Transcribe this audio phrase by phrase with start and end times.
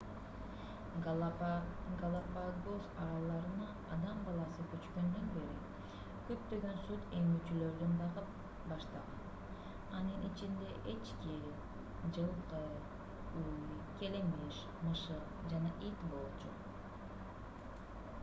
[1.07, 3.67] галапагос аралдарына
[3.97, 5.59] адам баласы көчкөндөн бери
[6.29, 8.33] көптөгөн сүт эмүүчүлөрдү багып
[8.71, 11.37] баштаган анын ичинде эчки
[12.17, 12.65] жылкы
[13.43, 13.55] уй
[14.01, 16.59] келемиш мышык жана ит болчу